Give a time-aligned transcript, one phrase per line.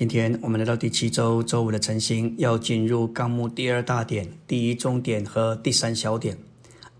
[0.00, 6.38] 今天我们来到第七周周五的晨星，要进入纲目第二大点、第一中点和第三小点。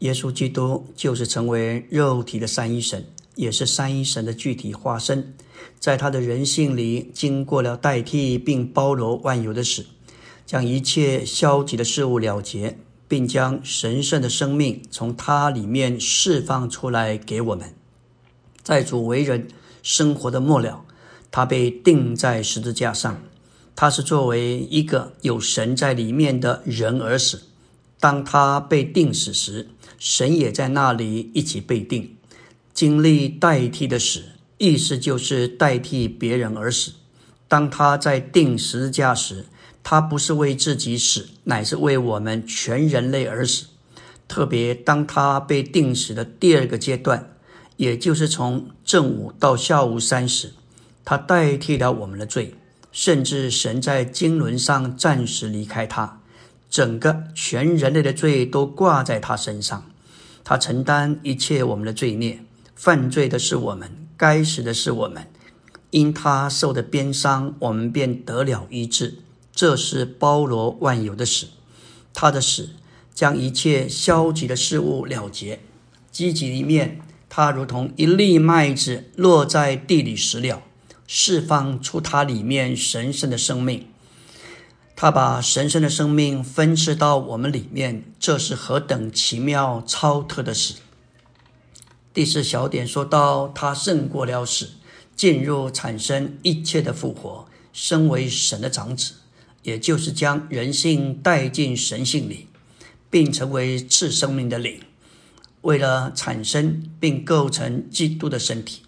[0.00, 5.32] 耶稣基督就是成为肉体的三一神，也是三一神的具体化身，
[5.78, 9.86] 在他的人性里经过了代替并包罗万有的死，
[10.44, 12.76] 将一切消极的事物了结，
[13.08, 17.72] 并将神圣的生命从他里面释放出来给我们。
[18.62, 19.48] 在主为人
[19.82, 20.84] 生活的末了，
[21.30, 23.22] 他被钉在十字架上。
[23.76, 27.42] 他是作为一个有神在里面的人而死。
[27.98, 32.16] 当他被钉死时，神也在那里一起被钉，
[32.74, 34.22] 经历代替的死，
[34.58, 36.92] 意思就是代替别人而死。
[37.48, 39.46] 当他在钉十字架时，
[39.82, 43.66] 他不是为自己死，乃是为我们全人类而死。
[44.28, 47.34] 特别当他被钉死的第二个阶段。
[47.76, 50.52] 也就是从正午到下午三时，
[51.04, 52.54] 他代替了我们的罪，
[52.92, 56.20] 甚至神在经纶上暂时离开他，
[56.68, 59.90] 整个全人类的罪都挂在他身上，
[60.44, 62.40] 他承担一切我们的罪孽，
[62.74, 65.26] 犯罪的是我们，该死的是我们，
[65.90, 69.18] 因他受的鞭伤，我们便得了医治，
[69.52, 71.46] 这是包罗万有的死，
[72.12, 72.70] 他的死
[73.14, 75.60] 将一切消极的事物了结，
[76.12, 77.00] 积极一面。
[77.32, 80.64] 它如同一粒麦子落在地里死了，
[81.12, 83.88] 释放出它里面神圣的生命。
[84.94, 90.74] 它把神圣的生命分赐到我们里面，这是何等奇妙超特的事！
[92.14, 94.70] 第四小点说到，他胜过了死，
[95.16, 99.14] 进入产生一切的复活，身为神的长子，
[99.64, 102.46] 也就是将人性带进神性里，
[103.10, 104.80] 并成为赐生命的灵。
[105.62, 108.82] 为了产生并构成基督的身体，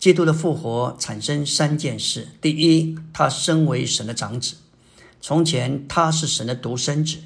[0.00, 4.54] 基督的复活产生三件事：第一，他身为神的长子；
[5.20, 7.18] 从前他是神的独生子，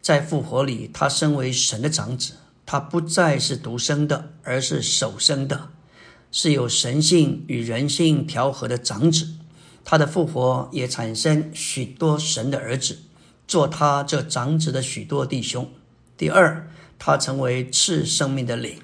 [0.00, 2.32] 在复活里，他身为神的长子，
[2.64, 5.68] 他不再是独生的，而是首生的，
[6.32, 9.34] 是有神性与人性调和的长子。
[9.84, 13.00] 他的复活也产生许多神的儿子，
[13.46, 15.70] 做他这长子的许多弟兄。
[16.16, 16.70] 第二。
[16.96, 18.78] 他成为赐生命的灵，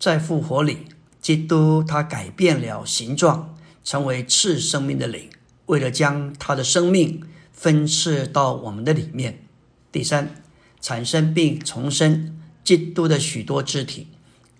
[0.00, 0.78] 在复活里，
[1.22, 5.30] 基督他改变了形状，成为赐生命的灵，
[5.66, 7.22] 为了将他的生命
[7.52, 9.44] 分赐到我们的里面。
[9.92, 10.42] 第三，
[10.80, 14.08] 产生并重生基督的许多肢体，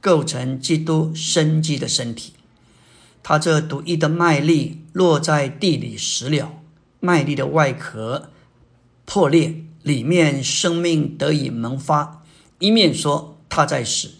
[0.00, 2.34] 构成基督生机的身体。
[3.24, 6.60] 他这独一的麦粒落在地里死了，
[7.00, 8.30] 麦粒的外壳
[9.04, 12.24] 破裂，里面生命得以萌发。
[12.58, 14.10] 一面说他在死，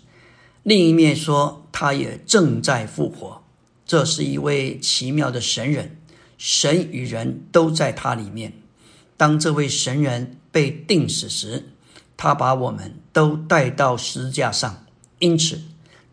[0.62, 3.42] 另一面说他也正在复活。
[3.84, 5.98] 这是一位奇妙的神人，
[6.38, 8.52] 神与人都在他里面。
[9.16, 11.70] 当这位神人被钉死时，
[12.16, 14.84] 他把我们都带到十字架上。
[15.18, 15.60] 因此，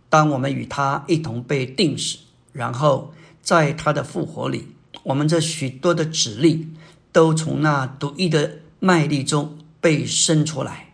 [0.09, 2.17] 当我们与他一同被钉死，
[2.51, 6.69] 然后在他的复活里，我们这许多的指力
[7.11, 10.93] 都从那独一的麦粒中被生出来。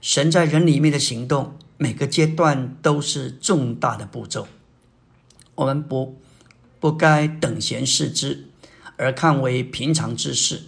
[0.00, 4.46] 神在人里面的行动，每个阶段都是重大的步骤。
[5.54, 6.16] 我们不
[6.80, 8.48] 不该等闲视之，
[8.96, 10.62] 而看为平常之事，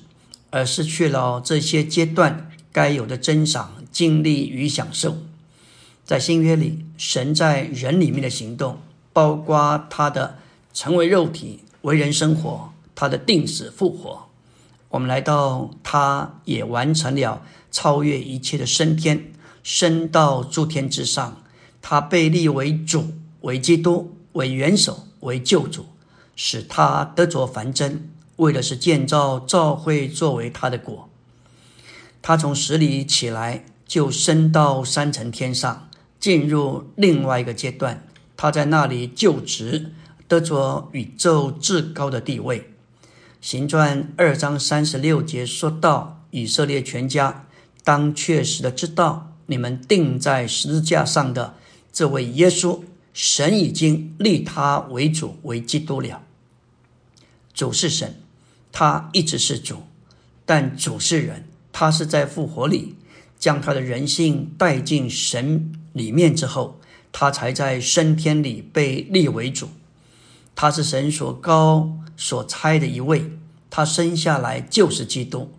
[0.50, 5.18] 而失去了这些阶段该有的珍赏、经历与享受。
[6.04, 8.78] 在新约里，神在人里面的行动，
[9.12, 10.38] 包括他的
[10.72, 14.28] 成为肉体、为人生活，他的定死复活。
[14.90, 17.42] 我们来到，他也完成了。
[17.70, 19.30] 超越一切的升天，
[19.68, 21.42] 升到诸天之上。
[21.82, 23.12] 他被立为主，
[23.42, 25.84] 为基督，为元首，为救主，
[26.34, 31.10] 使他得着凡真，为的是建造教会，作为他的果。
[32.22, 38.06] 他从十里起来，就升到三层天上，进入另外一个阶段。
[38.38, 39.92] 他在那里就职，
[40.26, 42.72] 得着宇宙至高的地位。
[43.42, 47.44] 行传二章三十六节说到以色列全家。
[47.84, 51.54] 当确实的知道，你们钉在十字架上的
[51.90, 52.80] 这位耶稣，
[53.14, 56.22] 神已经立他为主为基督了。
[57.54, 58.20] 主是神，
[58.70, 59.82] 他一直是主，
[60.44, 62.94] 但主是人，他是在复活里
[63.38, 66.78] 将他的人性带进神里面之后，
[67.10, 69.70] 他才在升天里被立为主。
[70.54, 73.30] 他是神所高所差的一位，
[73.70, 75.50] 他生下来就是基督。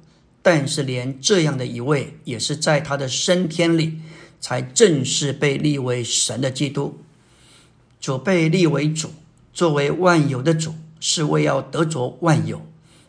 [0.52, 4.00] 但是，连这样的一位，也是在他的升天里，
[4.42, 6.98] 才正式被立为神的基督。
[8.02, 9.12] 主被立为主，
[9.54, 12.64] 作为万有的主，是为要得着万有。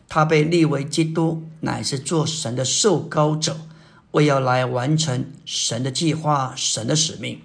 [0.07, 3.57] 他被立为基督，乃是做神的受膏者，
[4.11, 7.41] 为要来完成神的计划、神的使命。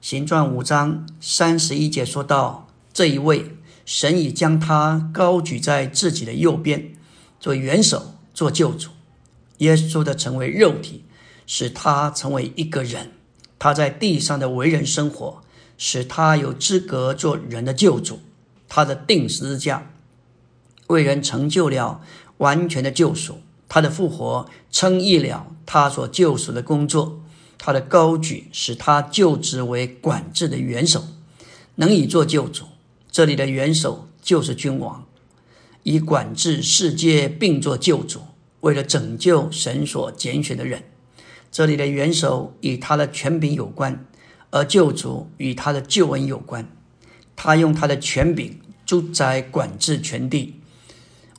[0.00, 3.54] 行传五章三十一节说到，这一位
[3.86, 6.92] 神已将他高举在自己的右边，
[7.38, 8.90] 做元首，做救主。
[9.64, 11.04] 耶稣的成为肉体，
[11.46, 13.12] 使他成为一个人。
[13.58, 15.42] 他在地上的为人生活，
[15.78, 18.20] 使他有资格做人的救主。
[18.68, 19.90] 他的定十字架，
[20.88, 22.00] 为人成就了
[22.38, 23.40] 完全的救赎。
[23.68, 27.20] 他的复活，称义了他所救赎的工作。
[27.56, 31.04] 他的高举使他就职为管制的元首，
[31.76, 32.64] 能以做救主。
[33.10, 35.06] 这里的元首就是君王，
[35.84, 38.20] 以管制世界并做救主，
[38.64, 40.84] 为了拯救神所拣选的人。
[41.52, 44.06] 这里的元首与他的权柄有关，
[44.50, 46.66] 而救主与他的救恩有关。
[47.36, 50.62] 他用他的权柄主宰管制全地，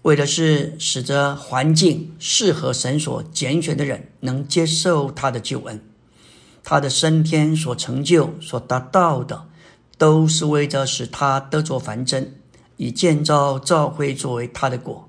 [0.03, 5.81] 为的是使得环境适合神所拣选的人能接受他的救恩。
[6.63, 9.47] 他的升天所成就、所达到的，
[9.97, 12.35] 都是为着使他得着凡真，
[12.77, 15.04] 以建造教会作为他的果。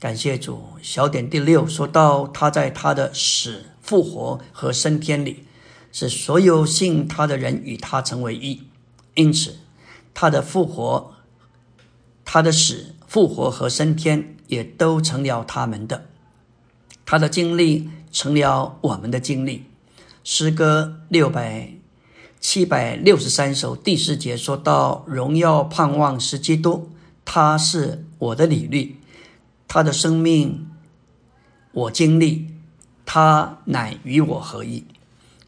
[0.00, 0.62] 感谢主。
[0.80, 5.44] 小点第六说到，他在他的死、复活和升天里，
[5.92, 8.62] 使所有信他的人与他成为一。
[9.14, 9.56] 因此，
[10.14, 11.12] 他的复活、
[12.24, 16.06] 他的死、复活和升天也都成了他们的。
[17.04, 19.66] 他的经历成了我们的经历。
[20.24, 21.74] 诗歌六百
[22.40, 26.88] 七百六十三首第四节说到：“荣耀盼望是基督，
[27.26, 28.96] 他是我的履历，
[29.72, 30.68] 他的生命
[31.70, 32.48] 我经历，
[33.06, 34.82] 他乃与我合一。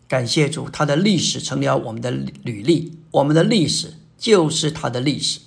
[0.06, 5.40] 感谢主，他的历史成了我们的履历，我们的历史就是他的历史。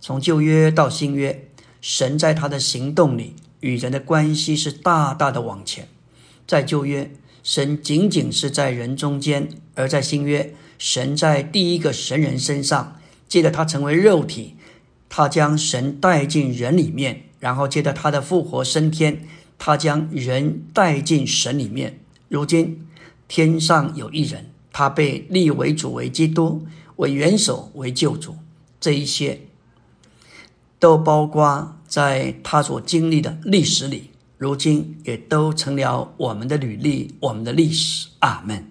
[0.00, 1.46] 从旧约到新约，
[1.82, 5.86] 神在他的行动里与人的关系是大大的往前，
[6.46, 7.12] 在旧约。”
[7.44, 12.98] 神仅仅是在人中间，而在新约，神在第一个神人身上，
[13.28, 14.56] 借着他成为肉体，
[15.08, 19.24] 他将神带进人里面，然后借着他的复活升天，
[19.56, 22.00] 他将人带进神里面。
[22.28, 22.88] 如今
[23.28, 26.66] 天上有一人，他被立为主，为基督，
[26.96, 28.34] 为元首，为救主。
[28.80, 29.42] 这一些
[30.80, 34.10] 都包括在他所经历的历史里。
[34.38, 38.08] 如今也都成了我们的履历，我们的历史。
[38.18, 38.64] 阿门。